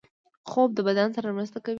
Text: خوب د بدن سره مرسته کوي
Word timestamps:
خوب 0.49 0.69
د 0.75 0.79
بدن 0.87 1.09
سره 1.15 1.35
مرسته 1.37 1.57
کوي 1.63 1.69